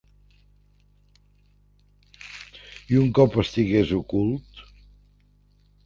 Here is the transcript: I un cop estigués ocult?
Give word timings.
I 2.95 2.99
un 3.05 3.13
cop 3.21 3.39
estigués 3.45 3.97
ocult? 4.03 4.65